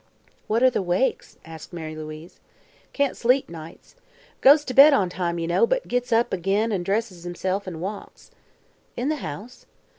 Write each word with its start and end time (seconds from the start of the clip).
"What 0.47 0.63
are 0.63 0.71
the 0.71 0.81
'wakes'?" 0.81 1.37
asked 1.45 1.71
Mary 1.73 1.95
Louise. 1.95 2.39
"Can't 2.91 3.15
sleep 3.15 3.47
nights. 3.49 3.93
Goes 4.41 4.65
t' 4.65 4.73
bed 4.73 4.93
on 4.93 5.11
time, 5.11 5.37
ye 5.37 5.45
know, 5.45 5.67
but 5.67 5.87
gits 5.87 6.11
up 6.11 6.33
ag'in 6.33 6.71
an' 6.71 6.81
dresses 6.81 7.23
himself 7.23 7.67
an' 7.67 7.79
walks." 7.81 8.31
"In 8.97 9.09
the 9.09 9.17
house?" 9.17 9.67